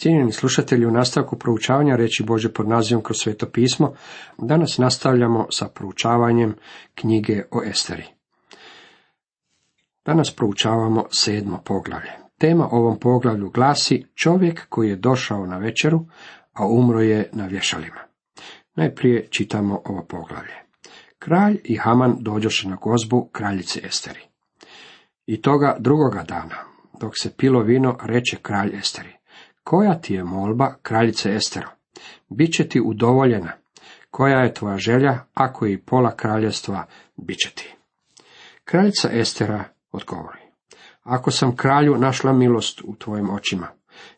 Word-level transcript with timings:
Cijenjeni 0.00 0.32
slušatelji, 0.32 0.86
u 0.86 0.90
nastavku 0.90 1.38
proučavanja 1.38 1.96
reći 1.96 2.22
Bože 2.22 2.52
pod 2.52 2.68
nazivom 2.68 3.02
kroz 3.02 3.16
sveto 3.20 3.46
pismo, 3.46 3.92
danas 4.38 4.78
nastavljamo 4.78 5.46
sa 5.50 5.68
proučavanjem 5.68 6.54
knjige 6.94 7.42
o 7.50 7.62
Esteri. 7.64 8.04
Danas 10.04 10.36
proučavamo 10.36 11.04
sedmo 11.10 11.62
poglavlje. 11.64 12.10
Tema 12.38 12.68
ovom 12.70 12.98
poglavlju 12.98 13.50
glasi 13.50 14.06
čovjek 14.14 14.66
koji 14.68 14.88
je 14.88 14.96
došao 14.96 15.46
na 15.46 15.58
večeru, 15.58 16.06
a 16.52 16.66
umro 16.66 17.00
je 17.00 17.30
na 17.32 17.46
vješalima. 17.46 18.00
Najprije 18.74 19.26
čitamo 19.30 19.82
ovo 19.84 20.04
poglavlje. 20.08 20.54
Kralj 21.18 21.60
i 21.64 21.76
Haman 21.76 22.16
dođoše 22.20 22.68
na 22.68 22.76
gozbu 22.76 23.28
kraljice 23.32 23.80
Esteri. 23.84 24.20
I 25.26 25.42
toga 25.42 25.76
drugoga 25.78 26.22
dana, 26.22 26.56
dok 27.00 27.12
se 27.22 27.36
pilo 27.36 27.62
vino, 27.62 27.96
reče 28.02 28.36
kralj 28.42 28.76
Esteri. 28.76 29.19
Koja 29.70 29.94
ti 29.94 30.14
je 30.14 30.24
molba, 30.24 30.74
kraljice 30.82 31.34
Estero? 31.34 31.68
Biće 32.28 32.68
ti 32.68 32.80
udovoljena. 32.80 33.52
Koja 34.10 34.38
je 34.38 34.54
tvoja 34.54 34.76
želja, 34.76 35.18
ako 35.34 35.66
i 35.66 35.78
pola 35.78 36.16
kraljevstva, 36.16 36.86
bit 37.16 37.38
će 37.38 37.50
ti. 37.54 37.74
Kraljica 38.64 39.08
Estera 39.12 39.64
odgovori. 39.92 40.38
Ako 41.02 41.30
sam 41.30 41.56
kralju 41.56 41.96
našla 41.98 42.32
milost 42.32 42.80
u 42.84 42.94
tvojim 42.96 43.30
očima, 43.30 43.66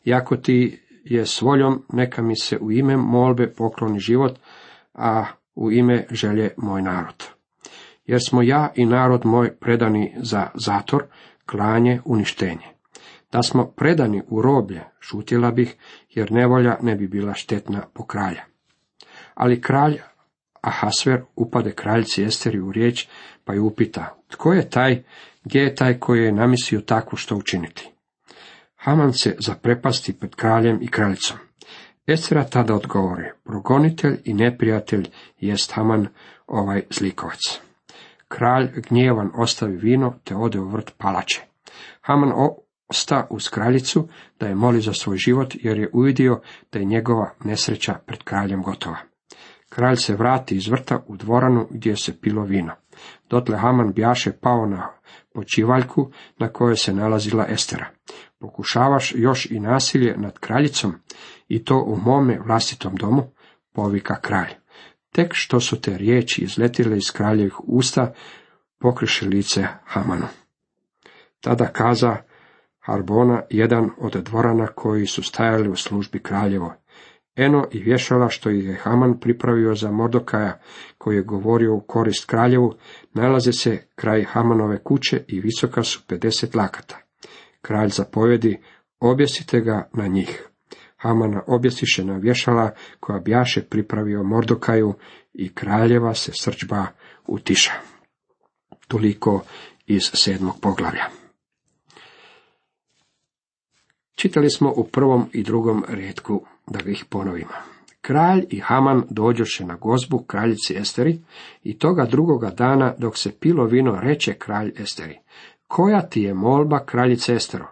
i 0.04 0.14
ako 0.14 0.36
ti 0.36 0.82
je 1.04 1.26
s 1.26 1.42
voljom, 1.42 1.84
neka 1.92 2.22
mi 2.22 2.36
se 2.36 2.58
u 2.58 2.72
ime 2.72 2.96
molbe 2.96 3.52
pokloni 3.52 4.00
život, 4.00 4.38
a 4.94 5.24
u 5.54 5.72
ime 5.72 6.06
želje 6.10 6.50
moj 6.56 6.82
narod. 6.82 7.24
Jer 8.06 8.20
smo 8.28 8.42
ja 8.42 8.72
i 8.74 8.86
narod 8.86 9.26
moj 9.26 9.56
predani 9.56 10.14
za 10.16 10.46
zator, 10.54 11.04
klanje, 11.46 12.00
uništenje. 12.04 12.72
Da 13.32 13.42
smo 13.42 13.66
predani 13.66 14.22
u 14.28 14.42
roblje, 14.42 14.84
šutjela 15.00 15.50
bih, 15.50 15.76
jer 16.10 16.32
nevolja 16.32 16.76
ne 16.82 16.94
bi 16.94 17.08
bila 17.08 17.34
štetna 17.34 17.82
po 17.94 18.06
kralja. 18.06 18.44
Ali 19.34 19.60
kralj 19.60 19.98
Ahasver 20.60 21.22
upade 21.36 21.72
kraljici 21.72 22.24
Esteri 22.24 22.60
u 22.60 22.72
riječ, 22.72 23.08
pa 23.44 23.54
ju 23.54 23.66
upita, 23.66 24.16
tko 24.28 24.52
je 24.52 24.70
taj, 24.70 25.02
gdje 25.44 25.60
je 25.60 25.74
taj 25.74 25.98
koji 25.98 26.24
je 26.24 26.32
namislio 26.32 26.80
takvu 26.80 27.16
što 27.16 27.36
učiniti? 27.36 27.90
Haman 28.76 29.12
se 29.12 29.36
zaprepasti 29.38 30.12
pred 30.12 30.34
kraljem 30.34 30.78
i 30.82 30.88
kraljicom. 30.88 31.36
Estera 32.06 32.44
tada 32.44 32.74
odgovori, 32.74 33.30
progonitelj 33.44 34.20
i 34.24 34.34
neprijatelj 34.34 35.08
jest 35.38 35.72
Haman 35.72 36.06
ovaj 36.46 36.82
zlikovac. 36.90 37.60
Kralj 38.28 38.68
gnjevan 38.88 39.30
ostavi 39.34 39.76
vino 39.76 40.14
te 40.24 40.36
ode 40.36 40.60
u 40.60 40.68
vrt 40.68 40.92
palače. 40.98 41.40
Haman 42.00 42.32
osta 42.92 43.26
uz 43.30 43.48
kraljicu 43.48 44.08
da 44.40 44.46
je 44.46 44.54
moli 44.54 44.80
za 44.80 44.92
svoj 44.92 45.16
život 45.16 45.54
jer 45.54 45.78
je 45.78 45.90
uvidio 45.92 46.40
da 46.72 46.78
je 46.78 46.84
njegova 46.84 47.34
nesreća 47.44 47.94
pred 48.06 48.22
kraljem 48.22 48.62
gotova. 48.62 48.96
Kralj 49.68 49.96
se 49.96 50.16
vrati 50.16 50.56
iz 50.56 50.68
vrta 50.68 51.04
u 51.06 51.16
dvoranu 51.16 51.66
gdje 51.70 51.96
se 51.96 52.20
pilo 52.20 52.44
vino. 52.44 52.72
Dotle 53.30 53.58
Haman 53.58 53.92
bjaše 53.92 54.32
pao 54.32 54.66
na 54.66 54.88
počivaljku 55.34 56.10
na 56.38 56.48
kojoj 56.48 56.76
se 56.76 56.94
nalazila 56.94 57.46
Estera. 57.48 57.86
Pokušavaš 58.38 59.12
još 59.16 59.50
i 59.50 59.60
nasilje 59.60 60.14
nad 60.16 60.38
kraljicom 60.38 60.94
i 61.48 61.64
to 61.64 61.84
u 61.86 61.96
mome 61.96 62.38
vlastitom 62.46 62.96
domu, 62.96 63.22
povika 63.72 64.20
kralj. 64.20 64.52
Tek 65.12 65.30
što 65.34 65.60
su 65.60 65.80
te 65.80 65.98
riječi 65.98 66.42
izletile 66.42 66.96
iz 66.96 67.10
kraljevih 67.12 67.60
usta, 67.64 68.12
pokriše 68.78 69.26
lice 69.26 69.66
Hamanu. 69.84 70.26
Tada 71.40 71.66
kaza 71.66 72.16
Harbona, 72.82 73.42
jedan 73.50 73.90
od 73.98 74.12
dvorana 74.12 74.66
koji 74.66 75.06
su 75.06 75.22
stajali 75.22 75.68
u 75.68 75.76
službi 75.76 76.18
kraljevo. 76.18 76.74
Eno 77.36 77.66
i 77.70 77.82
vješala 77.82 78.28
što 78.28 78.50
je 78.50 78.74
Haman 78.74 79.20
pripravio 79.20 79.74
za 79.74 79.90
Mordokaja, 79.90 80.60
koji 80.98 81.16
je 81.16 81.22
govorio 81.22 81.74
u 81.74 81.80
korist 81.80 82.26
kraljevu, 82.26 82.74
nalaze 83.14 83.52
se 83.52 83.86
kraj 83.94 84.24
Hamanove 84.24 84.78
kuće 84.82 85.24
i 85.28 85.40
visoka 85.40 85.82
su 85.82 86.00
50 86.08 86.56
lakata. 86.56 86.98
Kralj 87.60 87.88
zapovedi, 87.88 88.58
objesite 89.00 89.60
ga 89.60 89.88
na 89.92 90.06
njih. 90.06 90.48
Hamana 90.96 91.42
objesiše 91.46 92.04
na 92.04 92.16
vješala 92.16 92.70
koja 93.00 93.18
bjaše 93.18 93.62
pripravio 93.62 94.22
Mordokaju 94.22 94.94
i 95.32 95.54
kraljeva 95.54 96.14
se 96.14 96.32
srđba 96.34 96.86
utiša. 97.26 97.72
Toliko 98.88 99.44
iz 99.86 100.02
sedmog 100.14 100.54
poglavlja. 100.60 101.21
Čitali 104.14 104.50
smo 104.50 104.72
u 104.76 104.84
prvom 104.84 105.26
i 105.32 105.42
drugom 105.42 105.84
redku, 105.88 106.46
da 106.66 106.90
ih 106.90 107.04
ponovimo. 107.08 107.52
Kralj 108.00 108.46
i 108.50 108.60
Haman 108.60 109.02
dođoše 109.10 109.64
na 109.64 109.76
gozbu 109.76 110.18
kraljici 110.18 110.74
Esteri 110.76 111.18
i 111.62 111.78
toga 111.78 112.04
drugoga 112.04 112.50
dana 112.50 112.94
dok 112.98 113.18
se 113.18 113.32
pilo 113.40 113.64
vino 113.64 114.00
reče 114.00 114.34
kralj 114.34 114.72
Esteri. 114.76 115.18
Koja 115.66 116.02
ti 116.02 116.22
je 116.22 116.34
molba 116.34 116.84
kraljice 116.84 117.34
Estero? 117.34 117.66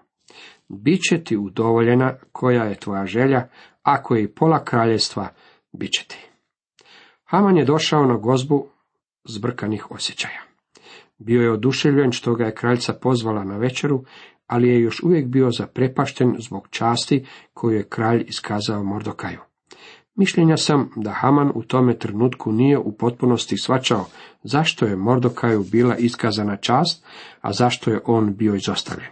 Biće 0.68 1.24
ti 1.24 1.36
udovoljena 1.36 2.14
koja 2.32 2.64
je 2.64 2.80
tvoja 2.80 3.06
želja, 3.06 3.48
ako 3.82 4.14
je 4.14 4.22
i 4.22 4.34
pola 4.34 4.64
kraljevstva, 4.64 5.28
bit 5.72 5.92
će 5.92 6.04
ti. 6.08 6.30
Haman 7.24 7.56
je 7.56 7.64
došao 7.64 8.06
na 8.06 8.16
gozbu 8.16 8.66
zbrkanih 9.24 9.90
osjećaja. 9.90 10.42
Bio 11.18 11.42
je 11.42 11.52
oduševljen 11.52 12.12
što 12.12 12.34
ga 12.34 12.44
je 12.44 12.54
kraljica 12.54 12.92
pozvala 12.92 13.44
na 13.44 13.56
večeru 13.56 14.04
ali 14.50 14.68
je 14.68 14.80
još 14.80 15.02
uvijek 15.02 15.26
bio 15.26 15.50
zaprepašten 15.50 16.36
zbog 16.38 16.68
časti 16.70 17.26
koju 17.54 17.76
je 17.76 17.88
kralj 17.88 18.24
iskazao 18.28 18.84
Mordokaju. 18.84 19.38
Mišljenja 20.14 20.56
sam 20.56 20.90
da 20.96 21.10
Haman 21.10 21.52
u 21.54 21.62
tome 21.62 21.98
trenutku 21.98 22.52
nije 22.52 22.78
u 22.78 22.92
potpunosti 22.92 23.56
svačao 23.56 24.06
zašto 24.42 24.86
je 24.86 24.96
Mordokaju 24.96 25.64
bila 25.72 25.96
iskazana 25.96 26.56
čast, 26.56 27.04
a 27.40 27.52
zašto 27.52 27.90
je 27.90 28.00
on 28.06 28.34
bio 28.36 28.54
izostavljen. 28.54 29.10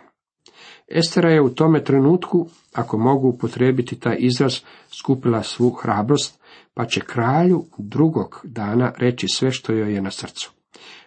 Estera 0.88 1.30
je 1.30 1.42
u 1.42 1.54
tome 1.54 1.84
trenutku, 1.84 2.48
ako 2.72 2.98
mogu 2.98 3.28
upotrijebiti 3.28 4.00
taj 4.00 4.16
izraz, 4.18 4.60
skupila 5.00 5.42
svu 5.42 5.70
hrabrost, 5.70 6.40
pa 6.74 6.86
će 6.86 7.00
kralju 7.00 7.64
drugog 7.78 8.40
dana 8.44 8.92
reći 8.96 9.26
sve 9.28 9.52
što 9.52 9.72
joj 9.72 9.94
je 9.94 10.02
na 10.02 10.10
srcu. 10.10 10.52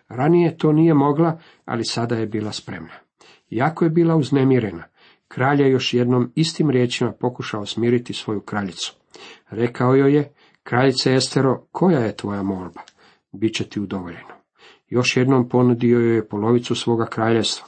Ranije 0.09 0.57
to 0.57 0.71
nije 0.71 0.93
mogla, 0.93 1.39
ali 1.65 1.85
sada 1.85 2.15
je 2.15 2.25
bila 2.25 2.51
spremna. 2.51 3.10
Jako 3.51 3.85
je 3.85 3.89
bila 3.89 4.15
uznemirena. 4.15 4.83
Kralj 5.27 5.61
je 5.61 5.71
još 5.71 5.93
jednom 5.93 6.31
istim 6.35 6.69
riječima 6.69 7.11
pokušao 7.11 7.65
smiriti 7.65 8.13
svoju 8.13 8.41
kraljicu. 8.41 8.93
Rekao 9.49 9.95
joj 9.95 10.15
je, 10.15 10.33
kraljice 10.63 11.15
Estero, 11.15 11.63
koja 11.71 11.99
je 11.99 12.15
tvoja 12.15 12.43
molba? 12.43 12.81
Biće 13.31 13.69
ti 13.69 13.79
udovoljeno. 13.79 14.33
Još 14.89 15.17
jednom 15.17 15.49
ponudio 15.49 15.99
joj 15.99 16.15
je 16.15 16.27
polovicu 16.27 16.75
svoga 16.75 17.05
kraljevstva. 17.05 17.67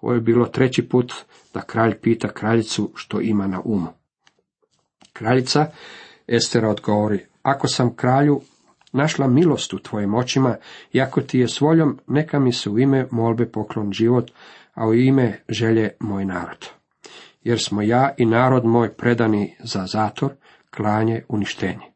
Ovo 0.00 0.14
je 0.14 0.20
bilo 0.20 0.46
treći 0.46 0.88
put 0.88 1.12
da 1.54 1.60
kralj 1.60 1.94
pita 2.00 2.28
kraljicu 2.28 2.90
što 2.94 3.20
ima 3.20 3.46
na 3.46 3.60
umu. 3.64 3.88
Kraljica 5.12 5.66
Estera 6.26 6.68
odgovori, 6.68 7.20
ako 7.42 7.68
sam 7.68 7.96
kralju 7.96 8.40
našla 8.92 9.28
milost 9.28 9.74
u 9.74 9.78
tvojim 9.78 10.14
očima, 10.14 10.56
i 10.92 11.00
ako 11.00 11.20
ti 11.20 11.38
je 11.38 11.48
s 11.48 11.60
neka 12.06 12.38
mi 12.38 12.52
se 12.52 12.70
u 12.70 12.78
ime 12.78 13.06
molbe 13.10 13.46
poklon 13.46 13.92
život, 13.92 14.30
a 14.74 14.86
u 14.88 14.94
ime 14.94 15.38
želje 15.48 15.90
moj 16.00 16.24
narod. 16.24 16.68
Jer 17.42 17.60
smo 17.60 17.82
ja 17.82 18.14
i 18.18 18.26
narod 18.26 18.64
moj 18.64 18.92
predani 18.96 19.56
za 19.64 19.86
zator, 19.86 20.32
klanje, 20.76 21.22
uništenje. 21.28 21.92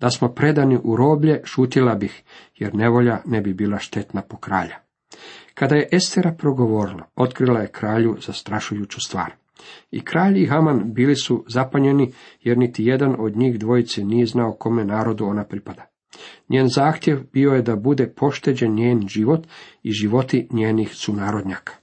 Da 0.00 0.10
smo 0.10 0.28
predani 0.28 0.78
u 0.84 0.96
roblje, 0.96 1.40
šutila 1.44 1.94
bih, 1.94 2.22
jer 2.56 2.74
nevolja 2.74 3.22
ne 3.26 3.40
bi 3.40 3.54
bila 3.54 3.78
štetna 3.78 4.22
po 4.22 4.36
kralja. 4.36 4.76
Kada 5.54 5.74
je 5.74 5.88
Estera 5.92 6.32
progovorila, 6.38 7.06
otkrila 7.16 7.60
je 7.60 7.72
kralju 7.72 8.16
zastrašujuću 8.20 9.00
stvar. 9.00 9.32
I 9.90 10.00
kralj 10.04 10.42
i 10.42 10.46
Haman 10.46 10.94
bili 10.94 11.16
su 11.16 11.44
zapanjeni, 11.48 12.12
jer 12.42 12.58
niti 12.58 12.84
jedan 12.84 13.16
od 13.18 13.36
njih 13.36 13.58
dvojice 13.58 14.04
nije 14.04 14.26
znao 14.26 14.52
kome 14.52 14.84
narodu 14.84 15.24
ona 15.24 15.44
pripada. 15.44 15.86
Njen 16.48 16.68
zahtjev 16.68 17.20
bio 17.32 17.50
je 17.50 17.62
da 17.62 17.76
bude 17.76 18.12
pošteđen 18.16 18.74
njen 18.74 19.08
život 19.08 19.46
i 19.82 19.90
životi 19.90 20.48
njenih 20.50 20.90
sunarodnjaka. 20.94 21.79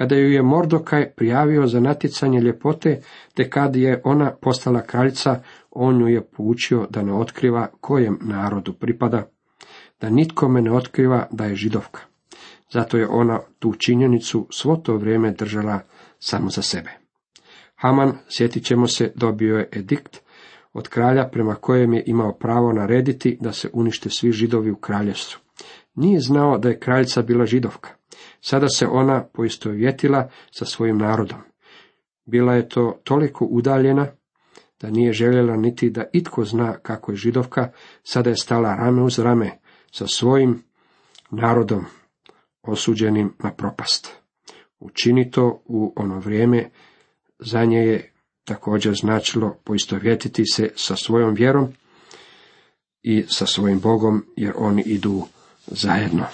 Kada 0.00 0.16
ju 0.16 0.32
je 0.32 0.42
Mordokaj 0.42 1.10
prijavio 1.16 1.66
za 1.66 1.80
natjecanje 1.80 2.40
ljepote, 2.40 3.00
te 3.34 3.50
kad 3.50 3.76
je 3.76 4.00
ona 4.04 4.30
postala 4.40 4.80
kraljica, 4.80 5.42
on 5.70 6.00
ju 6.00 6.08
je 6.08 6.24
poučio 6.24 6.86
da 6.90 7.02
ne 7.02 7.12
otkriva 7.12 7.66
kojem 7.80 8.18
narodu 8.22 8.72
pripada, 8.72 9.30
da 10.00 10.10
nitkome 10.10 10.62
ne 10.62 10.72
otkriva 10.72 11.26
da 11.30 11.44
je 11.44 11.54
židovka. 11.54 12.00
Zato 12.72 12.96
je 12.96 13.08
ona 13.08 13.40
tu 13.58 13.74
činjenicu 13.74 14.46
svo 14.50 14.76
to 14.76 14.96
vrijeme 14.96 15.30
držala 15.32 15.80
samo 16.18 16.50
za 16.50 16.62
sebe. 16.62 16.90
Haman, 17.76 18.12
sjetit 18.28 18.64
ćemo 18.64 18.86
se, 18.86 19.12
dobio 19.14 19.56
je 19.58 19.68
edikt 19.72 20.20
od 20.72 20.88
kralja 20.88 21.28
prema 21.32 21.54
kojem 21.54 21.92
je 21.92 22.02
imao 22.06 22.32
pravo 22.32 22.72
narediti 22.72 23.38
da 23.40 23.52
se 23.52 23.70
unište 23.72 24.10
svi 24.10 24.32
židovi 24.32 24.70
u 24.70 24.76
kraljevstvu. 24.76 25.40
Nije 25.94 26.20
znao 26.20 26.58
da 26.58 26.68
je 26.68 26.78
kraljica 26.78 27.22
bila 27.22 27.46
židovka. 27.46 27.90
Sada 28.40 28.68
se 28.68 28.86
ona 28.86 29.24
poistovjetila 29.32 30.30
sa 30.50 30.64
svojim 30.64 30.98
narodom. 30.98 31.38
Bila 32.24 32.54
je 32.54 32.68
to 32.68 33.00
toliko 33.04 33.44
udaljena 33.44 34.06
da 34.80 34.90
nije 34.90 35.12
željela 35.12 35.56
niti 35.56 35.90
da 35.90 36.04
itko 36.12 36.44
zna 36.44 36.78
kako 36.78 37.12
je 37.12 37.16
židovka, 37.16 37.70
sada 38.02 38.30
je 38.30 38.36
stala 38.36 38.74
rame 38.74 39.02
uz 39.02 39.18
rame 39.18 39.58
sa 39.92 40.06
svojim 40.06 40.62
narodom 41.30 41.84
osuđenim 42.62 43.34
na 43.38 43.52
propast. 43.52 44.12
Učini 44.80 45.30
to 45.30 45.62
u 45.64 45.92
ono 45.96 46.18
vrijeme, 46.18 46.70
za 47.38 47.64
nje 47.64 47.78
je 47.78 48.12
također 48.44 48.94
značilo 48.94 49.56
poistovjetiti 49.64 50.44
se 50.46 50.70
sa 50.74 50.96
svojom 50.96 51.34
vjerom 51.34 51.68
i 53.02 53.24
sa 53.28 53.46
svojim 53.46 53.80
Bogom, 53.80 54.24
jer 54.36 54.52
oni 54.56 54.82
idu 54.82 55.22
zajedno. 55.70 56.24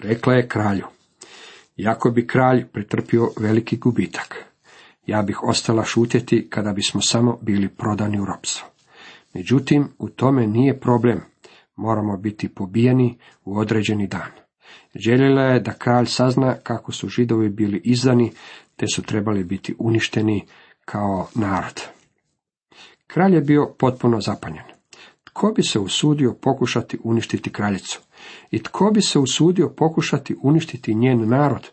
Rekla 0.00 0.34
je 0.34 0.48
kralju, 0.48 0.86
jako 1.76 2.10
bi 2.10 2.26
kralj 2.26 2.66
pretrpio 2.66 3.30
veliki 3.40 3.76
gubitak. 3.76 4.44
Ja 5.06 5.22
bih 5.22 5.42
ostala 5.42 5.84
šutjeti 5.84 6.46
kada 6.50 6.72
bismo 6.72 7.00
samo 7.00 7.38
bili 7.42 7.68
prodani 7.68 8.20
u 8.20 8.24
ropstvo. 8.24 8.68
Međutim, 9.34 9.88
u 9.98 10.08
tome 10.08 10.46
nije 10.46 10.80
problem. 10.80 11.20
Moramo 11.76 12.16
biti 12.16 12.48
pobijeni 12.48 13.18
u 13.44 13.58
određeni 13.58 14.06
dan. 14.06 14.30
Željela 14.94 15.42
je 15.42 15.60
da 15.60 15.72
kralj 15.72 16.06
sazna 16.06 16.54
kako 16.62 16.92
su 16.92 17.08
židovi 17.08 17.48
bili 17.48 17.80
izdani, 17.84 18.32
te 18.76 18.86
su 18.94 19.02
trebali 19.02 19.44
biti 19.44 19.74
uništeni 19.78 20.46
kao 20.84 21.28
narod. 21.34 21.82
Kralj 23.06 23.34
je 23.34 23.40
bio 23.40 23.74
potpuno 23.78 24.20
zapanjen. 24.20 24.75
Tko 25.36 25.52
bi 25.52 25.62
se 25.62 25.78
usudio 25.78 26.34
pokušati 26.34 26.98
uništiti 27.04 27.52
kraljicu? 27.52 28.00
I 28.50 28.62
tko 28.62 28.90
bi 28.90 29.02
se 29.02 29.18
usudio 29.18 29.68
pokušati 29.76 30.36
uništiti 30.42 30.94
njen 30.94 31.28
narod? 31.28 31.70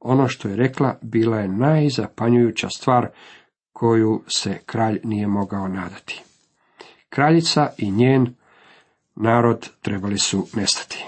Ono 0.00 0.28
što 0.28 0.48
je 0.48 0.56
rekla 0.56 0.98
bila 1.02 1.38
je 1.38 1.48
najzapanjujuća 1.48 2.68
stvar 2.68 3.08
koju 3.72 4.22
se 4.26 4.58
kralj 4.66 5.00
nije 5.04 5.26
mogao 5.26 5.68
nadati. 5.68 6.22
Kraljica 7.08 7.68
i 7.78 7.90
njen 7.90 8.34
narod 9.14 9.68
trebali 9.80 10.18
su 10.18 10.46
nestati. 10.54 11.04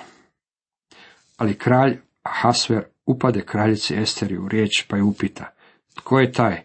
Ali 1.37 1.58
kralj 1.58 1.99
Ahasver 2.23 2.85
upade 3.06 3.41
kraljici 3.41 3.96
Esteri 3.96 4.38
u 4.38 4.49
riječ 4.49 4.87
pa 4.88 4.96
je 4.96 5.02
upita, 5.02 5.50
tko 5.94 6.19
je 6.19 6.32
taj? 6.32 6.62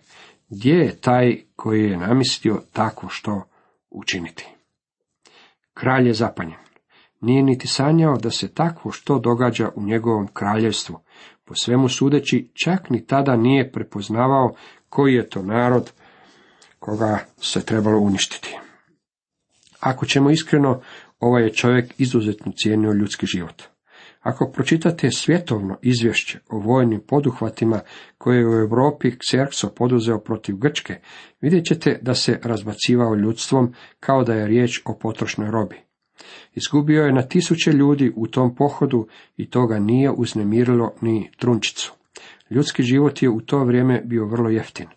Gdje 0.50 0.74
je 0.74 1.02
taj 1.02 1.42
koji 1.56 1.84
je 1.84 1.98
namislio 1.98 2.62
tako 2.74 3.10
što 3.10 3.44
učiniti? 3.90 4.59
Kralj 5.80 6.08
je 6.08 6.14
zapanjen. 6.14 6.60
Nije 7.22 7.44
niti 7.44 7.68
sanjao 7.68 8.18
da 8.18 8.32
se 8.32 8.54
takvo 8.54 8.92
što 8.92 9.20
događa 9.20 9.70
u 9.76 9.84
njegovom 9.84 10.28
kraljevstvu. 10.34 11.00
Po 11.46 11.56
svemu 11.56 11.90
sudeći, 11.90 12.52
čak 12.64 12.90
ni 12.90 13.06
tada 13.06 13.36
nije 13.36 13.72
prepoznavao 13.72 14.54
koji 14.90 15.14
je 15.14 15.30
to 15.30 15.42
narod 15.42 15.92
koga 16.80 17.20
se 17.38 17.66
trebalo 17.66 18.00
uništiti. 18.00 18.58
Ako 19.80 20.06
ćemo 20.06 20.30
iskreno, 20.30 20.82
ovaj 21.20 21.44
je 21.44 21.54
čovjek 21.54 21.94
izuzetno 21.98 22.52
cijenio 22.52 22.92
ljudski 22.92 23.26
život. 23.26 23.64
Ako 24.30 24.52
pročitate 24.52 25.12
svjetovno 25.12 25.78
izvješće 25.82 26.40
o 26.50 26.60
vojnim 26.60 27.02
poduhvatima 27.08 27.80
koje 28.18 28.40
je 28.40 28.48
u 28.48 28.54
Europi 28.54 29.12
Xerxo 29.12 29.70
poduzeo 29.76 30.20
protiv 30.20 30.56
Grčke, 30.56 31.00
vidjet 31.42 31.66
ćete 31.66 32.00
da 32.02 32.14
se 32.14 32.40
razbacivao 32.44 33.16
ljudstvom 33.16 33.74
kao 34.00 34.24
da 34.24 34.34
je 34.34 34.48
riječ 34.48 34.82
o 34.86 34.98
potrošnoj 35.02 35.52
robi. 35.52 35.76
Izgubio 36.56 37.04
je 37.04 37.14
na 37.14 37.22
tisuće 37.22 37.72
ljudi 37.72 38.14
u 38.16 38.28
tom 38.28 38.56
pohodu 38.56 39.08
i 39.38 39.50
toga 39.50 39.80
nije 39.80 40.12
uznemirilo 40.12 40.94
ni 41.02 41.32
trunčicu. 41.38 41.94
Ljudski 42.50 42.84
život 42.84 43.22
je 43.22 43.30
u 43.30 43.42
to 43.42 43.64
vrijeme 43.64 44.02
bio 44.06 44.26
vrlo 44.26 44.50
jeftin. 44.50 44.88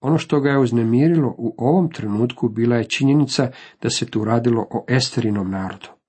Ono 0.00 0.18
što 0.18 0.40
ga 0.40 0.50
je 0.50 0.58
uznemirilo 0.58 1.34
u 1.38 1.54
ovom 1.58 1.92
trenutku 1.92 2.48
bila 2.48 2.76
je 2.76 2.88
činjenica 2.88 3.50
da 3.82 3.90
se 3.90 4.06
tu 4.06 4.24
radilo 4.24 4.66
o 4.70 4.84
Esterinom 4.88 5.50
narodu. 5.50 5.99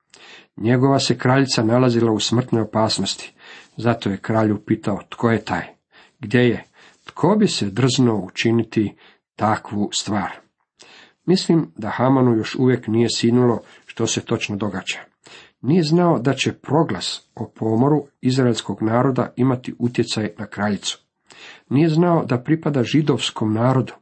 Njegova 0.61 0.99
se 0.99 1.17
kraljica 1.17 1.63
nalazila 1.63 2.11
u 2.11 2.19
smrtnoj 2.19 2.61
opasnosti, 2.61 3.33
zato 3.77 4.09
je 4.09 4.17
kralju 4.17 4.59
pitao 4.65 4.99
tko 5.09 5.31
je 5.31 5.45
taj, 5.45 5.63
gdje 6.19 6.39
je, 6.39 6.63
tko 7.05 7.35
bi 7.35 7.47
se 7.47 7.69
drznuo 7.69 8.25
učiniti 8.25 8.95
takvu 9.35 9.89
stvar. 9.93 10.31
Mislim 11.25 11.71
da 11.75 11.89
Hamanu 11.89 12.35
još 12.35 12.55
uvijek 12.55 12.87
nije 12.87 13.07
sinulo 13.09 13.61
što 13.85 14.07
se 14.07 14.21
točno 14.21 14.55
događa. 14.55 14.99
Nije 15.61 15.83
znao 15.83 16.19
da 16.19 16.33
će 16.33 16.53
proglas 16.53 17.29
o 17.35 17.51
pomoru 17.55 18.07
izraelskog 18.21 18.81
naroda 18.81 19.33
imati 19.35 19.73
utjecaj 19.79 20.29
na 20.37 20.45
kraljicu. 20.45 20.99
Nije 21.69 21.89
znao 21.89 22.25
da 22.25 22.43
pripada 22.43 22.83
židovskom 22.83 23.53
narodu. 23.53 23.93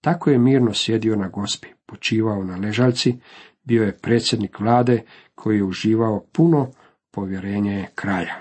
Tako 0.00 0.30
je 0.30 0.38
mirno 0.38 0.74
sjedio 0.74 1.16
na 1.16 1.28
gospi, 1.28 1.68
počivao 1.86 2.44
na 2.44 2.56
ležaljci, 2.56 3.18
bio 3.64 3.82
je 3.82 3.98
predsjednik 3.98 4.60
vlade 4.60 5.02
koji 5.42 5.56
je 5.56 5.64
uživao 5.64 6.24
puno 6.32 6.70
povjerenje 7.10 7.88
kralja. 7.94 8.34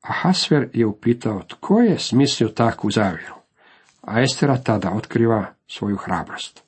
A 0.00 0.12
Hasver 0.12 0.68
je 0.72 0.86
upitao 0.86 1.42
tko 1.42 1.80
je 1.80 1.98
smislio 1.98 2.48
takvu 2.48 2.90
zavjeru, 2.90 3.34
a 4.02 4.20
Estera 4.20 4.56
tada 4.56 4.92
otkriva 4.92 5.46
svoju 5.66 5.96
hrabrost. 5.96 6.62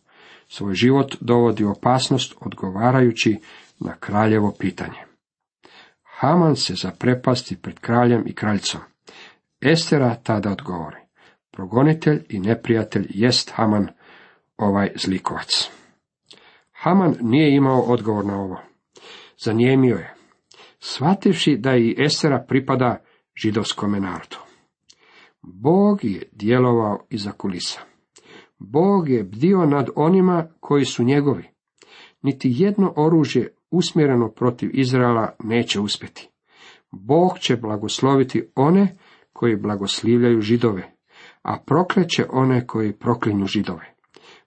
Svoj 0.48 0.75
život 0.75 1.16
dovodi 1.20 1.64
u 1.64 1.70
opasnost 1.70 2.34
odgovarajući 2.40 3.40
na 3.78 3.96
kraljevo 4.00 4.54
pitanje. 4.58 5.04
Haman 6.02 6.56
se 6.56 6.75
zaprepasti 6.75 7.56
pred 7.56 7.78
kraljem 7.78 8.25
i 8.26 8.34
kraljicom. 8.34 8.81
Estera 9.60 10.14
tada 10.14 10.50
odgovori. 10.50 10.96
Progonitelj 11.50 12.25
i 12.28 12.40
neprijatelj 12.40 13.06
jest 13.10 13.50
Haman, 13.54 13.88
ovaj 14.56 14.92
zlikovac. 14.96 15.70
Haman 16.72 17.14
nije 17.20 17.56
imao 17.56 17.81
odgovor 17.81 18.25
na 18.25 18.40
ovo. 18.40 18.69
Zanijemio 19.42 19.96
je, 19.96 20.14
shvativši 20.78 21.56
da 21.56 21.76
i 21.76 21.94
Estera 21.98 22.44
pripada 22.48 23.04
židovskome 23.42 24.00
narodu. 24.00 24.37
Bog 25.42 26.04
je 26.04 26.22
djelovao 26.32 27.06
iza 27.10 27.32
kulisa. 27.32 27.81
Bog 28.58 29.08
je 29.08 29.25
bdio 29.25 29.66
nad 29.66 29.88
onima 29.96 30.48
koji 30.60 30.84
su 30.84 31.04
njegovi. 31.04 31.44
Niti 32.22 32.52
jedno 32.52 32.92
oružje 32.96 33.54
usmjereno 33.70 34.31
protiv 34.31 34.70
Izraela 34.72 35.37
neće 35.44 35.81
uspjeti. 35.81 36.28
Bog 36.90 37.38
će 37.38 37.56
blagosloviti 37.56 38.48
one 38.54 38.96
koji 39.32 39.56
blagoslivljaju 39.56 40.40
židove, 40.40 40.92
a 41.42 41.58
prokleće 41.66 42.26
one 42.31 42.66
koji 42.66 42.92
proklinju 42.92 43.46
židove. 43.46 43.94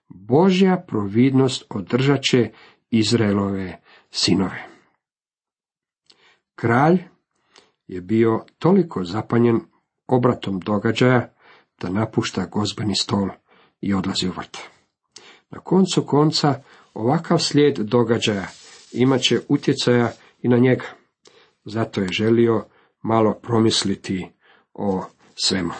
Božja 0.08 0.84
providnost 0.88 1.64
održat 1.70 2.22
će 2.22 2.50
Izraelove 2.90 3.80
sinove. 4.10 4.73
Kralj 6.54 6.98
je 7.86 8.00
bio 8.00 8.44
toliko 8.58 9.04
zapanjen 9.04 9.60
obratom 10.06 10.60
događaja 10.60 11.34
da 11.80 11.88
napušta 11.88 12.46
gozbeni 12.46 12.96
stol 12.96 13.28
i 13.80 13.94
odlazi 13.94 14.28
u 14.28 14.32
vrt. 14.32 14.58
Na 15.50 15.60
koncu 15.60 16.06
konca 16.06 16.62
ovakav 16.94 17.38
slijed 17.38 17.78
događaja 17.78 18.46
imat 18.92 19.20
će 19.20 19.40
utjecaja 19.48 20.12
i 20.42 20.48
na 20.48 20.56
njega. 20.56 20.84
Zato 21.64 22.00
je 22.00 22.08
želio 22.12 22.66
malo 23.02 23.34
promisliti 23.34 24.28
o 24.74 25.04
svemu. 25.34 25.72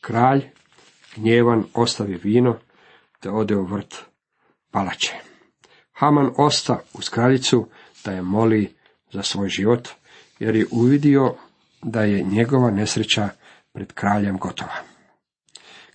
Kralj 0.00 0.50
gnjevan 1.16 1.64
ostavi 1.74 2.14
vino, 2.14 2.58
te 3.20 3.30
ode 3.30 3.56
u 3.56 3.64
vrt 3.64 3.94
palače. 4.70 5.14
Haman 5.92 6.30
osta 6.36 6.80
uz 6.94 7.08
kraljicu 7.08 7.68
da 8.04 8.12
je 8.12 8.22
moli 8.22 8.74
za 9.12 9.22
svoj 9.22 9.48
život, 9.48 9.88
jer 10.38 10.56
je 10.56 10.66
uvidio 10.70 11.34
da 11.82 12.02
je 12.02 12.22
njegova 12.22 12.70
nesreća 12.70 13.28
pred 13.72 13.92
kraljem 13.92 14.38
gotova. 14.38 14.74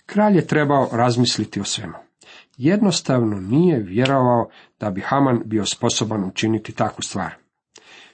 Kralj 0.06 0.36
je 0.36 0.46
trebao 0.46 0.88
razmisliti 0.92 1.60
o 1.60 1.64
svemu. 1.64 1.94
Jednostavno 2.56 3.40
nije 3.40 3.78
vjerovao 3.78 4.48
da 4.80 4.90
bi 4.90 5.00
Haman 5.00 5.42
bio 5.44 5.66
sposoban 5.66 6.24
učiniti 6.24 6.72
takvu 6.72 7.02
stvar. 7.02 7.34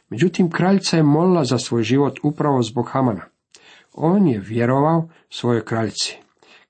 Međutim, 0.08 0.50
kraljica 0.50 0.96
je 0.96 1.02
molila 1.02 1.44
za 1.44 1.58
svoj 1.58 1.82
život 1.82 2.18
upravo 2.22 2.62
zbog 2.62 2.88
Hamana. 2.88 3.24
On 3.94 4.28
je 4.28 4.38
vjerovao 4.38 5.08
svojoj 5.30 5.64
kraljici. 5.64 6.18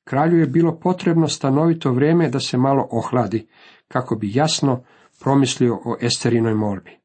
Kralju 0.04 0.38
je 0.38 0.46
bilo 0.46 0.78
potrebno 0.78 1.28
stanovito 1.28 1.92
vrijeme 1.92 2.28
da 2.28 2.40
se 2.40 2.58
malo 2.58 2.88
ohladi, 2.90 3.46
kako 3.88 4.16
bi 4.16 4.34
jasno 4.34 4.84
promislio 5.20 5.74
o 5.74 5.96
Esterinoj 6.00 6.54
molbi. 6.54 7.03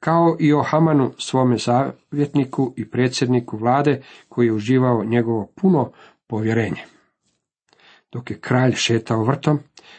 Kao 0.00 0.36
i 0.40 0.52
o 0.52 0.62
Hamanu, 0.62 1.12
svome 1.18 1.56
zavjetniku 1.58 2.74
i 2.76 2.90
predsjedniku 2.90 3.56
vlade, 3.56 4.02
koji 4.28 4.46
je 4.46 4.52
uživao 4.52 5.04
njegovo 5.04 5.46
puno 5.54 5.92
povjerenje. 6.26 6.84
Dok 8.12 8.30
je 8.30 8.40
kralj 8.40 8.72
šetao 8.72 9.24
vrtom, 9.24 9.58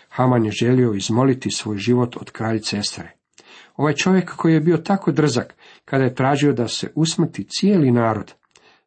Haman 0.09 0.45
je 0.45 0.51
želio 0.51 0.93
izmoliti 0.93 1.51
svoj 1.51 1.77
život 1.77 2.17
od 2.17 2.31
kraljice 2.31 2.77
Estere. 2.77 3.11
Ovaj 3.75 3.93
čovjek 3.93 4.35
koji 4.35 4.53
je 4.53 4.59
bio 4.59 4.77
tako 4.77 5.11
drzak, 5.11 5.55
kada 5.85 6.03
je 6.03 6.15
tražio 6.15 6.53
da 6.53 6.67
se 6.67 6.91
usmrti 6.95 7.47
cijeli 7.49 7.91
narod, 7.91 8.33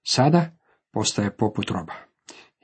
sada 0.03 0.51
postaje 0.93 1.31
poput 1.31 1.71
roba. 1.71 1.95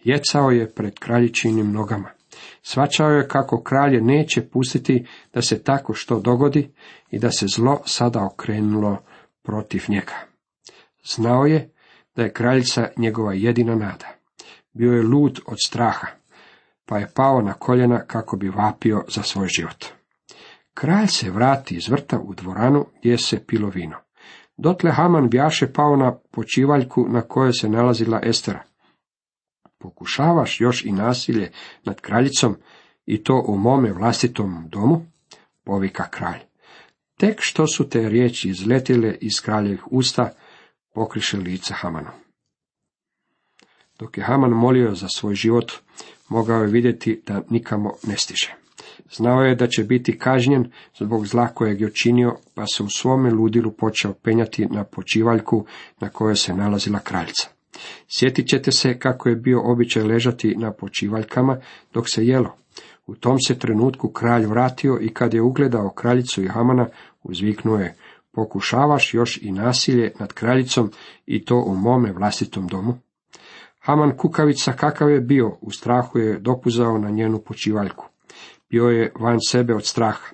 Jecao 0.04 0.50
je 0.50 0.74
pred 0.74 0.98
kraljičinim 0.98 1.72
nogama. 1.72 2.17
Svačao 2.62 3.10
je 3.10 3.28
kako 3.28 3.62
kralje 3.62 4.00
neće 4.00 4.48
pustiti 4.48 5.06
da 5.34 5.42
se 5.42 5.62
tako 5.62 5.94
što 5.94 6.20
dogodi 6.20 6.70
i 7.10 7.18
da 7.18 7.30
se 7.30 7.46
zlo 7.46 7.80
sada 7.84 8.24
okrenulo 8.24 8.98
protiv 9.42 9.84
njega. 9.88 10.14
Znao 11.14 11.46
je 11.46 11.70
da 12.16 12.22
je 12.22 12.32
kraljica 12.32 12.88
njegova 12.96 13.34
jedina 13.34 13.74
nada. 13.74 14.06
Bio 14.72 14.92
je 14.92 15.02
lud 15.02 15.40
od 15.46 15.56
straha, 15.66 16.06
pa 16.86 16.98
je 16.98 17.10
pao 17.14 17.42
na 17.42 17.52
koljena 17.52 18.04
kako 18.06 18.36
bi 18.36 18.48
vapio 18.48 19.04
za 19.08 19.22
svoj 19.22 19.48
život. 19.48 19.84
Kralj 20.74 21.06
se 21.06 21.30
vrati 21.30 21.74
iz 21.76 21.88
vrta 21.88 22.18
u 22.18 22.34
dvoranu 22.34 22.86
gdje 22.98 23.18
se 23.18 23.46
pilo 23.46 23.68
vino. 23.68 23.96
Dotle 24.56 24.90
Haman 24.90 25.28
bjaše 25.28 25.72
pao 25.72 25.96
na 25.96 26.18
počivaljku 26.30 27.06
na 27.08 27.22
kojoj 27.22 27.52
se 27.52 27.68
nalazila 27.68 28.20
Estera. 28.22 28.62
Pokušavaš 29.78 30.60
još 30.60 30.84
i 30.84 30.92
nasilje 30.92 31.50
nad 31.84 32.00
kraljicom 32.00 32.56
i 33.06 33.24
to 33.24 33.44
u 33.48 33.58
mome 33.58 33.92
vlastitom 33.92 34.68
domu? 34.68 35.06
Povika 35.64 36.10
kralj. 36.10 36.40
Tek 37.18 37.38
što 37.40 37.66
su 37.66 37.88
te 37.88 38.08
riječi 38.08 38.48
izletile 38.48 39.14
iz 39.20 39.40
kraljevih 39.40 39.92
usta, 39.92 40.30
pokriše 40.94 41.36
lice 41.36 41.74
Hamanu. 41.74 42.10
Dok 43.98 44.18
je 44.18 44.24
Haman 44.24 44.50
molio 44.50 44.94
za 44.94 45.08
svoj 45.08 45.34
život, 45.34 45.72
mogao 46.28 46.60
je 46.60 46.66
vidjeti 46.66 47.22
da 47.26 47.42
nikamo 47.50 47.94
ne 48.06 48.16
stiže. 48.16 48.54
Znao 49.10 49.42
je 49.42 49.54
da 49.54 49.66
će 49.66 49.84
biti 49.84 50.18
kažnjen 50.18 50.72
zbog 50.98 51.26
zla 51.26 51.48
kojeg 51.48 51.80
je 51.80 51.86
učinio, 51.86 52.36
pa 52.54 52.66
se 52.66 52.82
u 52.82 52.88
svome 52.88 53.30
ludilu 53.30 53.72
počeo 53.72 54.12
penjati 54.12 54.66
na 54.66 54.84
počivaljku 54.84 55.66
na 56.00 56.08
kojoj 56.08 56.36
se 56.36 56.54
nalazila 56.54 56.98
kraljica. 56.98 57.57
Sjetit 58.08 58.48
ćete 58.48 58.72
se 58.72 58.98
kako 58.98 59.28
je 59.28 59.36
bio 59.36 59.60
običaj 59.64 60.02
ležati 60.02 60.54
na 60.56 60.72
počivaljkama 60.72 61.56
dok 61.94 62.10
se 62.10 62.26
jelo. 62.26 62.56
U 63.06 63.14
tom 63.14 63.36
se 63.46 63.58
trenutku 63.58 64.08
kralj 64.08 64.46
vratio 64.46 64.98
i 65.00 65.08
kad 65.08 65.34
je 65.34 65.42
ugledao 65.42 65.90
kraljicu 65.90 66.42
i 66.42 66.48
Hamana, 66.48 66.86
uzviknuo 67.22 67.78
je, 67.78 67.94
pokušavaš 68.32 69.14
još 69.14 69.42
i 69.42 69.52
nasilje 69.52 70.12
nad 70.18 70.32
kraljicom 70.32 70.90
i 71.26 71.44
to 71.44 71.56
u 71.66 71.76
mome 71.76 72.12
vlastitom 72.12 72.66
domu? 72.66 72.98
Haman 73.80 74.16
kukavica 74.16 74.72
kakav 74.72 75.10
je 75.10 75.20
bio, 75.20 75.56
u 75.60 75.70
strahu 75.70 76.18
je 76.18 76.38
dopuzao 76.38 76.98
na 76.98 77.10
njenu 77.10 77.38
počivaljku. 77.38 78.06
Bio 78.70 78.84
je 78.84 79.12
van 79.20 79.38
sebe 79.48 79.74
od 79.74 79.86
straha. 79.86 80.30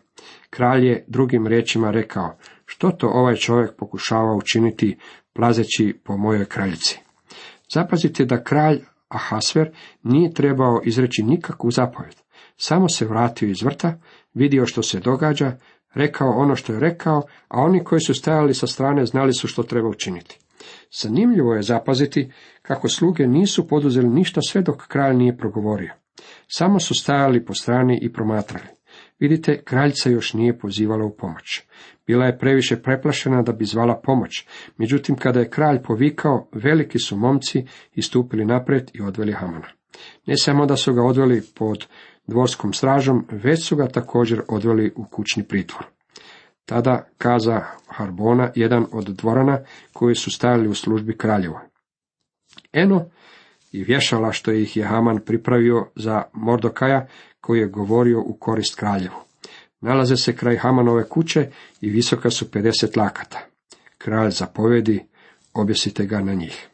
Kralj 0.50 0.86
je 0.86 1.04
drugim 1.08 1.46
riječima 1.46 1.90
rekao, 1.90 2.36
što 2.66 2.90
to 2.90 3.08
ovaj 3.08 3.36
čovjek 3.36 3.76
pokušava 3.76 4.34
učiniti 4.36 4.96
plazeći 5.32 6.00
po 6.04 6.16
mojoj 6.16 6.44
kraljici. 6.44 7.03
Zapazite 7.72 8.24
da 8.24 8.44
kralj 8.44 8.80
Ahasver 9.08 9.70
nije 10.02 10.34
trebao 10.34 10.80
izreći 10.84 11.22
nikakvu 11.22 11.70
zapovjed. 11.70 12.14
Samo 12.56 12.88
se 12.88 13.06
vratio 13.06 13.48
iz 13.48 13.62
vrta, 13.62 13.98
vidio 14.34 14.66
što 14.66 14.82
se 14.82 15.00
događa, 15.00 15.56
rekao 15.94 16.30
ono 16.30 16.56
što 16.56 16.72
je 16.72 16.80
rekao, 16.80 17.22
a 17.48 17.60
oni 17.60 17.84
koji 17.84 18.00
su 18.00 18.14
stajali 18.14 18.54
sa 18.54 18.66
strane 18.66 19.06
znali 19.06 19.32
su 19.32 19.48
što 19.48 19.62
treba 19.62 19.88
učiniti. 19.88 20.38
Zanimljivo 21.02 21.54
je 21.54 21.62
zapaziti 21.62 22.32
kako 22.62 22.88
sluge 22.88 23.26
nisu 23.26 23.68
poduzeli 23.68 24.08
ništa 24.08 24.40
sve 24.42 24.62
dok 24.62 24.86
kralj 24.86 25.16
nije 25.16 25.36
progovorio. 25.36 25.92
Samo 26.48 26.80
su 26.80 26.94
stajali 26.94 27.44
po 27.44 27.54
strani 27.54 27.98
i 28.02 28.12
promatrali. 28.12 28.66
Vidite, 29.18 29.62
kraljica 29.64 30.10
još 30.10 30.32
nije 30.34 30.58
pozivala 30.58 31.04
u 31.04 31.16
pomoć. 31.16 31.62
Bila 32.06 32.26
je 32.26 32.38
previše 32.38 32.82
preplašena 32.82 33.42
da 33.42 33.52
bi 33.52 33.64
zvala 33.64 34.00
pomoć, 34.04 34.46
međutim 34.76 35.16
kada 35.16 35.40
je 35.40 35.50
kralj 35.50 35.82
povikao, 35.82 36.48
veliki 36.52 36.98
su 36.98 37.16
momci 37.16 37.66
istupili 37.94 38.44
naprijed 38.44 38.90
i 38.94 39.02
odveli 39.02 39.32
Hamana. 39.32 39.68
Ne 40.26 40.36
samo 40.36 40.66
da 40.66 40.76
su 40.76 40.94
ga 40.94 41.02
odveli 41.02 41.42
pod 41.54 41.86
dvorskom 42.26 42.72
stražom, 42.72 43.26
već 43.30 43.66
su 43.66 43.76
ga 43.76 43.88
također 43.88 44.42
odveli 44.48 44.92
u 44.96 45.04
kućni 45.04 45.44
pritvor. 45.44 45.86
Tada 46.66 47.08
kaza 47.18 47.60
Harbona, 47.88 48.50
jedan 48.54 48.86
od 48.92 49.04
dvorana 49.04 49.58
koji 49.92 50.14
su 50.14 50.30
stajali 50.30 50.68
u 50.68 50.74
službi 50.74 51.16
kraljeva. 51.16 51.60
Eno 52.72 53.10
i 53.74 53.84
vješala 53.84 54.32
što 54.32 54.52
ih 54.52 54.76
je 54.76 54.84
Haman 54.84 55.18
pripravio 55.26 55.86
za 55.96 56.22
Mordokaja, 56.32 57.06
koji 57.40 57.60
je 57.60 57.66
govorio 57.66 58.20
u 58.20 58.36
korist 58.40 58.74
kraljevu. 58.74 59.16
Nalaze 59.80 60.16
se 60.16 60.36
kraj 60.36 60.56
Hamanove 60.56 61.08
kuće 61.08 61.50
i 61.80 61.90
visoka 61.90 62.30
su 62.30 62.44
50 62.44 62.98
lakata. 62.98 63.38
Kralj 63.98 64.30
zapovedi, 64.30 65.04
objesite 65.54 66.06
ga 66.06 66.20
na 66.20 66.34
njih. 66.34 66.68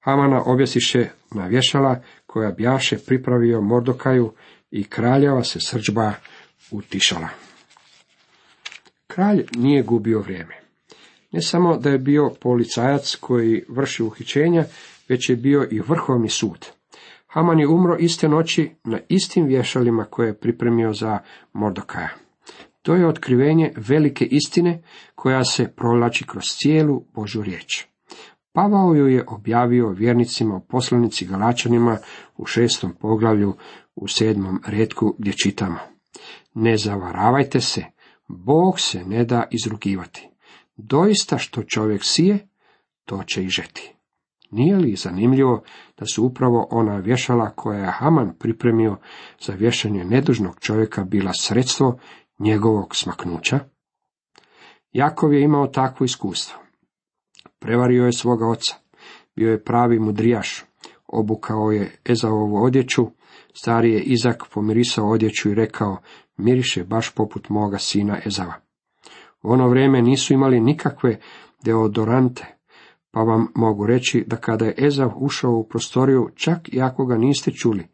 Hamana 0.00 0.42
objesiše 0.46 1.08
na 1.34 1.46
vješala 1.46 2.02
koja 2.26 2.50
bjaše 2.50 2.98
pripravio 2.98 3.60
Mordokaju 3.60 4.32
i 4.70 4.84
kraljeva 4.84 5.44
se 5.44 5.60
srđba 5.60 6.12
utišala. 6.70 7.28
Kralj 9.06 9.46
nije 9.56 9.82
gubio 9.82 10.20
vrijeme. 10.20 10.60
Ne 11.32 11.42
samo 11.42 11.76
da 11.76 11.90
je 11.90 11.98
bio 11.98 12.30
policajac 12.40 13.16
koji 13.20 13.64
vrši 13.68 14.02
uhićenja, 14.02 14.64
već 15.10 15.30
je 15.30 15.36
bio 15.36 15.68
i 15.70 15.80
vrhovni 15.80 16.28
sud. 16.28 16.66
Haman 17.26 17.60
je 17.60 17.68
umro 17.68 17.96
iste 17.98 18.28
noći 18.28 18.70
na 18.84 18.98
istim 19.08 19.46
vješalima 19.46 20.04
koje 20.04 20.26
je 20.26 20.38
pripremio 20.40 20.92
za 20.92 21.18
Mordokaja. 21.52 22.08
To 22.82 22.94
je 22.94 23.08
otkrivenje 23.08 23.72
velike 23.76 24.24
istine 24.24 24.82
koja 25.14 25.44
se 25.44 25.72
provlači 25.76 26.26
kroz 26.26 26.44
cijelu 26.44 27.04
Božu 27.14 27.42
riječ. 27.42 27.86
Pavao 28.52 28.94
ju 28.94 29.06
je 29.06 29.24
objavio 29.28 29.88
vjernicima 29.88 30.56
u 30.56 30.66
poslanici 30.68 31.26
Galačanima 31.26 31.98
u 32.36 32.46
šestom 32.46 32.94
poglavlju 33.00 33.54
u 33.94 34.08
sedmom 34.08 34.60
redku 34.66 35.14
gdje 35.18 35.32
čitamo. 35.32 35.78
Ne 36.54 36.76
zavaravajte 36.76 37.60
se, 37.60 37.84
Bog 38.28 38.80
se 38.80 39.04
ne 39.04 39.24
da 39.24 39.48
izrugivati. 39.50 40.28
Doista 40.76 41.38
što 41.38 41.62
čovjek 41.62 42.00
sije, 42.04 42.48
to 43.04 43.22
će 43.26 43.44
i 43.44 43.48
žeti. 43.48 43.99
Nije 44.50 44.76
li 44.76 44.96
zanimljivo 44.96 45.62
da 45.98 46.06
su 46.06 46.24
upravo 46.24 46.68
ona 46.70 46.96
vješala 46.96 47.50
koja 47.50 47.78
je 47.78 47.92
Haman 47.92 48.34
pripremio 48.38 48.96
za 49.40 49.52
vješanje 49.52 50.04
nedužnog 50.04 50.60
čovjeka 50.60 51.04
bila 51.04 51.32
sredstvo 51.34 51.98
njegovog 52.38 52.96
smaknuća? 52.96 53.58
Jakov 54.92 55.34
je 55.34 55.42
imao 55.42 55.66
takvo 55.66 56.04
iskustvo. 56.04 56.60
Prevario 57.58 58.06
je 58.06 58.12
svoga 58.12 58.48
oca, 58.48 58.74
bio 59.36 59.50
je 59.50 59.64
pravi 59.64 59.98
mudrijaš, 59.98 60.64
obukao 61.06 61.70
je 61.70 61.96
Ezavovu 62.04 62.64
odjeću, 62.64 63.06
stari 63.54 63.92
je 63.92 64.02
Izak 64.02 64.44
pomirisao 64.54 65.08
odjeću 65.08 65.50
i 65.50 65.54
rekao, 65.54 65.96
miriše 66.36 66.84
baš 66.84 67.14
poput 67.14 67.48
moga 67.48 67.78
sina 67.78 68.20
Ezava. 68.26 68.54
U 69.42 69.50
ono 69.52 69.68
vrijeme 69.68 70.02
nisu 70.02 70.34
imali 70.34 70.60
nikakve 70.60 71.20
deodorante, 71.64 72.59
pa 73.10 73.20
vam 73.20 73.46
mogu 73.54 73.86
reći 73.86 74.24
da 74.26 74.36
kada 74.36 74.64
je 74.64 74.74
Ezav 74.78 75.10
ušao 75.16 75.52
u 75.52 75.64
prostoriju, 75.68 76.28
čak 76.34 76.74
i 76.74 76.80
ako 76.80 77.06
ga 77.06 77.16
niste 77.16 77.50
čuli, 77.50 77.86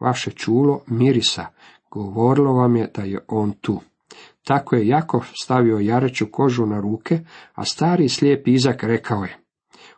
vaše 0.00 0.30
čulo 0.30 0.80
mirisa, 0.86 1.46
govorilo 1.90 2.52
vam 2.52 2.76
je 2.76 2.90
da 2.94 3.02
je 3.02 3.18
on 3.28 3.52
tu. 3.52 3.80
Tako 4.44 4.76
je 4.76 4.88
Jakov 4.88 5.24
stavio 5.42 5.78
jareću 5.78 6.26
kožu 6.30 6.66
na 6.66 6.80
ruke, 6.80 7.20
a 7.54 7.64
stari 7.64 8.08
slijep 8.08 8.48
Izak 8.48 8.82
rekao 8.82 9.24
je, 9.24 9.36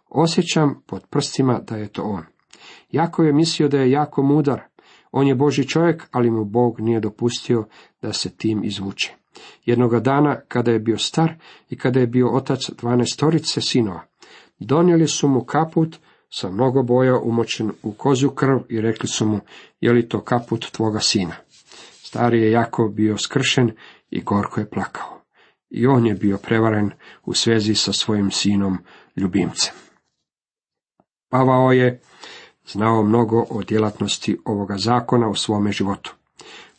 osjećam 0.08 0.82
pod 0.86 1.06
prstima 1.10 1.60
da 1.68 1.76
je 1.76 1.88
to 1.88 2.02
on. 2.02 2.24
Jakov 2.90 3.26
je 3.26 3.32
mislio 3.32 3.68
da 3.68 3.78
je 3.78 3.90
jako 3.90 4.22
mudar, 4.22 4.60
on 5.12 5.26
je 5.26 5.34
Boži 5.34 5.68
čovjek, 5.68 6.08
ali 6.10 6.30
mu 6.30 6.44
Bog 6.44 6.80
nije 6.80 7.00
dopustio 7.00 7.64
da 8.02 8.12
se 8.12 8.36
tim 8.36 8.64
izvuče. 8.64 9.14
Jednoga 9.64 10.00
dana, 10.00 10.40
kada 10.48 10.70
je 10.70 10.78
bio 10.78 10.98
star 10.98 11.34
i 11.70 11.78
kada 11.78 12.00
je 12.00 12.06
bio 12.06 12.36
otac 12.36 12.70
dvanestorice 12.70 13.60
sinova, 13.60 14.10
donijeli 14.61 15.09
su 15.09 15.29
mu 15.29 15.45
kaput 15.45 15.97
sa 16.31 16.50
mnogo 16.50 16.83
boja 16.83 17.19
umočen 17.19 17.73
u 17.83 17.93
kozju 17.93 18.31
krv 18.31 18.59
i 18.69 18.81
rekli 18.81 19.09
su 19.09 19.26
mu, 19.26 19.40
je 19.81 19.93
li 19.93 20.09
to 20.09 20.21
kaput 20.21 20.71
tvoga 20.71 21.00
sina? 21.00 21.35
Stari 22.02 22.43
je 22.43 22.50
jako 22.50 22.88
bio 22.88 23.19
skršen 23.19 23.71
i 24.11 24.23
gorko 24.23 24.61
je 24.61 24.71
plakao. 24.71 25.21
I 25.71 25.87
on 25.87 26.07
je 26.07 26.14
bio 26.14 26.38
prevaren 26.38 26.90
u 27.25 27.35
svezi 27.35 27.75
sa 27.75 27.93
svojim 27.93 28.31
sinom 28.31 28.79
ljubimcem. 29.17 29.75
Pavao 31.29 31.73
je 31.73 32.00
znao 32.67 33.02
mnogo 33.02 33.47
o 33.50 33.62
djelatnosti 33.62 34.38
ovoga 34.45 34.76
zakona 34.79 35.29
u 35.29 35.35
svome 35.35 35.73
životu. 35.73 36.14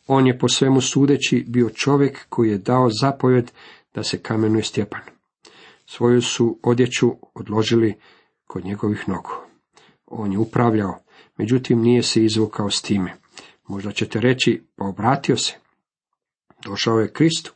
On 0.07 0.27
je 0.27 0.39
po 0.39 0.49
svemu 0.49 0.81
sudeći 0.81 1.45
bio 1.47 1.69
čovjek 1.69 2.25
koji 2.29 2.49
je 2.49 2.57
dao 2.57 2.89
zapovjed 3.01 3.51
da 3.93 4.03
se 4.03 4.19
kamenuje 4.19 4.63
Stjepan. 4.63 5.01
Svoju 5.85 6.21
su 6.21 6.59
odjeću 6.63 7.11
odložili 7.33 7.95
kod 8.47 8.65
njegovih 8.65 9.09
nogu. 9.09 9.31
On 10.05 10.31
je 10.31 10.37
upravljao, 10.37 10.99
međutim 11.37 11.81
nije 11.81 12.03
se 12.03 12.23
izvukao 12.23 12.69
s 12.69 12.81
time. 12.81 13.15
Možda 13.67 13.91
ćete 13.91 14.19
reći, 14.19 14.63
pa 14.75 14.85
obratio 14.85 15.37
se. 15.37 15.53
Došao 16.63 16.99
je 16.99 17.13
Kristu 17.13 17.53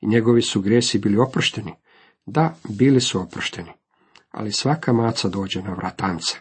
i 0.00 0.06
njegovi 0.06 0.42
su 0.42 0.60
gresi 0.60 0.98
bili 0.98 1.18
oprošteni. 1.18 1.74
Da, 2.26 2.54
bili 2.68 3.00
su 3.00 3.20
oprošteni. 3.20 3.70
Ali 4.30 4.52
svaka 4.52 4.92
maca 4.92 5.28
dođe 5.28 5.62
na 5.62 5.74
vratance. 5.74 6.38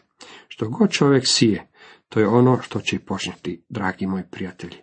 Što 0.48 0.70
god 0.70 0.92
čovjek 0.92 1.24
sije, 1.28 1.72
To 2.12 2.20
je 2.20 2.28
ono 2.28 2.62
što 2.62 2.82
će 2.82 2.96
i 2.96 3.00
početi, 3.00 3.64
dragi 3.70 4.08
moji 4.08 4.24
prijatelji. 4.32 4.78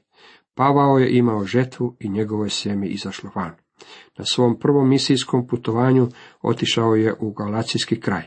Pavao 0.54 0.98
je 0.98 1.16
imao 1.16 1.44
žetvu 1.44 1.96
i 2.00 2.08
njegovo 2.08 2.44
je 2.44 2.50
izašlo 2.84 3.30
van. 3.34 3.54
Na 4.18 4.24
svom 4.24 4.58
prvom 4.58 4.88
misijskom 4.88 5.46
putovanju 5.46 6.08
otišao 6.42 6.94
je 6.94 7.14
u 7.20 7.32
Galacijski 7.32 8.00
kraj. 8.00 8.22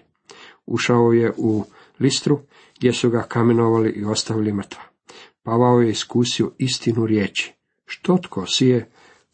Ušao 0.65 1.11
je 1.11 1.33
u 1.37 1.65
Listru, 1.99 2.39
gdje 2.77 2.93
su 2.93 3.09
ga 3.09 3.21
kamenovali 3.21 3.89
i 3.89 4.05
ostavili 4.05 4.53
mrtva. 4.53 4.81
Pavao 5.43 5.81
je 5.81 5.89
iskusio 5.89 6.51
istinu 6.57 7.05
riječi. 7.05 7.53
Što 7.85 8.17
tko 8.17 8.45
sije, 8.45 8.89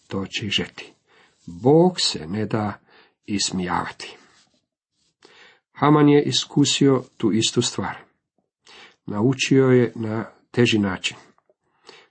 to 0.07 0.25
će 0.25 0.45
i 0.45 0.49
žeti. 0.49 0.93
Bog 1.45 2.01
se 2.01 2.27
ne 2.27 2.45
da 2.45 2.73
ismijavati. 3.25 4.17
Haman 5.71 6.09
je 6.09 6.23
iskusio 6.23 7.03
tu 7.17 7.31
istu 7.31 7.61
stvar. 7.61 7.97
Naučio 9.05 9.67
je 9.67 9.91
na 9.95 10.25
teži 10.51 10.79
način. 10.79 11.17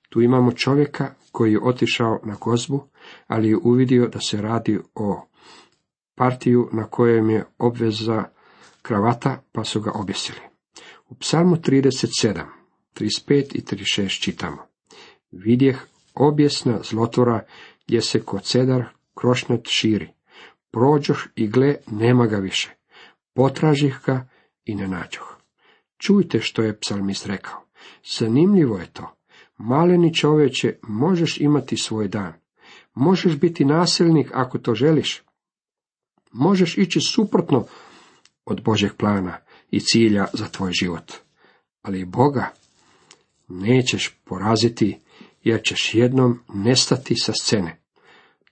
Tu 0.08 0.22
imamo 0.22 0.52
čovjeka 0.52 1.14
koji 1.32 1.52
je 1.52 1.60
otišao 1.62 2.20
na 2.24 2.36
gozbu, 2.40 2.88
ali 3.26 3.48
je 3.48 3.56
uvidio 3.56 4.08
da 4.08 4.20
se 4.20 4.42
radi 4.42 4.78
o 4.94 5.28
partiju 6.14 6.68
na 6.72 6.84
kojem 6.84 7.30
je 7.30 7.44
obveza 7.58 8.24
kravata, 8.82 9.42
pa 9.52 9.64
su 9.64 9.80
ga 9.80 9.92
objesili. 9.94 10.38
U 11.08 11.14
psalmu 11.14 11.56
37, 11.56 12.44
35 12.94 13.54
i 13.54 13.60
36 13.60 14.22
čitamo. 14.22 14.66
Vidjeh 15.30 15.76
objesna 16.14 16.80
zlotvora 16.82 17.44
gdje 17.86 18.00
se 18.00 18.20
kod 18.20 18.42
cedar 18.42 18.84
krošnjat 19.14 19.60
širi. 19.64 20.08
Prođoh 20.70 21.18
i 21.34 21.46
gle, 21.46 21.76
nema 21.90 22.26
ga 22.26 22.36
više. 22.36 22.74
Potražih 23.34 23.98
ga 24.06 24.28
i 24.64 24.74
ne 24.74 24.88
nađoh. 24.88 25.36
Čujte 25.98 26.40
što 26.40 26.62
je 26.62 26.80
psalmist 26.80 27.26
rekao. 27.26 27.60
Zanimljivo 28.18 28.78
je 28.78 28.86
to. 28.86 29.14
Maleni 29.56 30.14
čovječe, 30.14 30.78
možeš 30.82 31.40
imati 31.40 31.76
svoj 31.76 32.08
dan. 32.08 32.32
Možeš 32.96 33.36
biti 33.36 33.64
nasilnik 33.64 34.30
ako 34.34 34.58
to 34.58 34.74
želiš. 34.74 35.22
Možeš 36.32 36.78
ići 36.78 37.00
suprotno 37.00 37.66
od 38.44 38.62
Božeg 38.62 38.92
plana 38.98 39.38
i 39.70 39.80
cilja 39.80 40.26
za 40.32 40.48
tvoj 40.48 40.72
život. 40.72 41.12
Ali 41.82 42.04
Boga 42.04 42.52
nećeš 43.48 44.18
poraziti 44.24 45.00
jer 45.44 45.60
ćeš 45.68 45.94
jednom 45.94 46.38
nestati 46.54 47.14
sa 47.16 47.32
scene. 47.40 47.80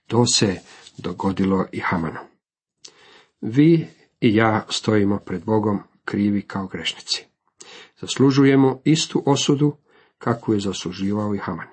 To 0.07 0.25
se 0.25 0.59
dogodilo 0.97 1.65
i 1.71 1.79
Hamanu. 1.79 2.19
Vi 3.41 3.87
i 4.21 4.35
ja 4.35 4.65
stojimo 4.69 5.19
pred 5.19 5.45
Bogom 5.45 5.79
krivi 6.05 6.41
kao 6.41 6.67
grešnici. 6.67 7.25
Zaslužujemo 8.01 8.81
istu 8.83 9.23
osudu 9.25 9.77
kakvu 10.17 10.53
je 10.53 10.59
zasluživao 10.59 11.35
i 11.35 11.37
Haman. 11.37 11.67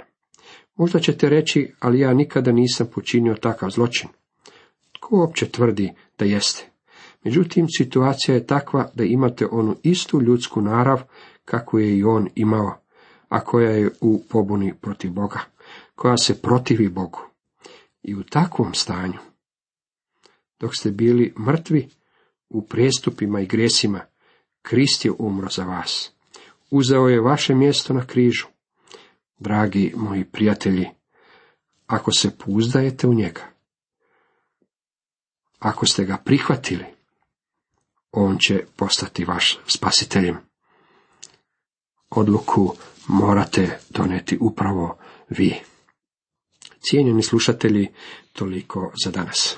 Možda 0.82 1.00
ćete 1.00 1.28
reći, 1.28 1.72
ali 1.80 2.00
ja 2.00 2.14
nikada 2.14 2.52
nisam 2.52 2.86
počinio 2.94 3.34
takav 3.34 3.70
zločin. 3.70 4.08
Tko 4.92 5.16
uopće 5.16 5.48
tvrdi 5.48 5.92
da 6.18 6.24
jeste? 6.24 6.70
Međutim, 7.24 7.66
situacija 7.78 8.34
je 8.34 8.46
takva 8.46 8.90
da 8.94 9.04
imate 9.04 9.46
onu 9.50 9.76
istu 9.82 10.22
ljudsku 10.22 10.60
narav 10.60 11.02
kakvu 11.44 11.78
je 11.78 11.98
i 11.98 12.04
on 12.04 12.28
imao, 12.34 12.74
a 13.28 13.40
koja 13.40 13.70
je 13.70 13.90
u 14.00 14.22
pobuni 14.30 14.74
protiv 14.80 15.12
Boga, 15.12 15.40
koja 15.94 16.16
se 16.16 16.42
protivi 16.42 16.88
Bogu. 16.88 17.20
I 18.02 18.14
u 18.14 18.22
takvom 18.22 18.74
stanju, 18.74 19.18
dok 20.60 20.76
ste 20.76 20.90
bili 20.90 21.34
mrtvi 21.46 21.88
u 22.48 22.66
prijestupima 22.66 23.40
i 23.40 23.46
gresima, 23.46 24.00
Krist 24.62 25.04
je 25.04 25.12
umro 25.18 25.48
za 25.48 25.64
vas. 25.64 26.12
Uzeo 26.70 27.08
je 27.08 27.20
vaše 27.20 27.54
mjesto 27.54 27.94
na 27.94 28.06
križu. 28.06 28.46
Dragi 29.42 29.92
moji 29.96 30.24
prijatelji, 30.24 30.88
ako 31.86 32.12
se 32.12 32.30
pouzdajete 32.38 33.06
u 33.06 33.14
njega, 33.14 33.42
ako 35.58 35.86
ste 35.86 36.04
ga 36.04 36.16
prihvatili, 36.24 36.84
on 38.12 38.38
će 38.38 38.64
postati 38.76 39.24
vaš 39.24 39.58
spasiteljem. 39.66 40.36
Odluku 42.10 42.74
morate 43.08 43.78
doneti 43.90 44.38
upravo 44.40 44.98
vi. 45.28 45.54
Cijenjeni 46.80 47.22
slušatelji, 47.22 47.88
toliko 48.32 48.92
za 49.04 49.10
danas. 49.10 49.56